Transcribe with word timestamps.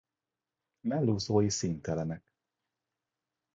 Mellúszói 0.81 1.49
színtelenek. 1.49 2.33